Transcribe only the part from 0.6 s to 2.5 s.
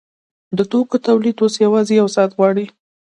توکو تولید اوس یوازې یو ساعت کار